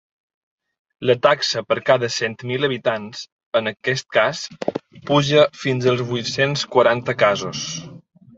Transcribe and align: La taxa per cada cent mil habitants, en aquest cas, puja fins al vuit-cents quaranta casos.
La 1.09 1.15
taxa 1.25 1.61
per 1.73 1.75
cada 1.89 2.09
cent 2.15 2.35
mil 2.51 2.67
habitants, 2.67 3.21
en 3.61 3.73
aquest 3.73 4.09
cas, 4.17 4.41
puja 5.11 5.45
fins 5.67 5.87
al 5.93 6.03
vuit-cents 6.09 6.67
quaranta 6.75 7.17
casos. 7.23 7.63